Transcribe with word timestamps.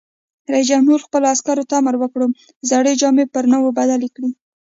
رئیس 0.51 0.67
جمهور 0.71 0.99
خپلو 1.07 1.25
عسکرو 1.33 1.67
ته 1.69 1.73
امر 1.79 1.95
وکړ؛ 1.99 2.21
زړې 2.69 2.93
جامې 3.01 3.25
پر 3.33 3.43
نوو 3.53 3.69
بدلې 3.77 4.09
کړئ! 4.15 4.31